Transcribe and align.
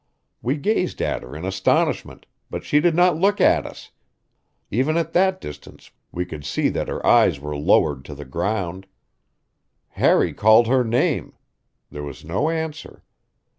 We 0.41 0.57
gazed 0.57 0.99
at 0.99 1.21
her 1.21 1.35
in 1.35 1.45
astonishment, 1.45 2.25
but 2.49 2.63
she 2.63 2.79
did 2.79 2.95
not 2.95 3.17
look 3.17 3.39
at 3.39 3.67
us; 3.67 3.91
even 4.71 4.97
at 4.97 5.13
that 5.13 5.39
distance 5.39 5.91
we 6.11 6.25
could 6.25 6.43
see 6.43 6.69
that 6.69 6.87
her 6.87 7.05
eyes 7.05 7.39
were 7.39 7.55
lowered 7.55 8.03
to 8.05 8.15
the 8.15 8.25
ground. 8.25 8.87
Harry 9.89 10.33
called 10.33 10.65
her 10.65 10.83
name 10.83 11.33
there 11.91 12.01
was 12.01 12.25
no 12.25 12.49
answer. 12.49 13.03